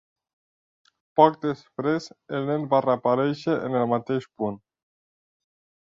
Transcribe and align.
Poc 1.19 1.35
després, 1.43 2.09
el 2.39 2.49
nen 2.49 2.65
va 2.73 2.81
reaparèixer 2.87 3.59
en 3.69 3.79
el 3.83 3.87
mateix 3.95 4.29
punt. 4.41 4.61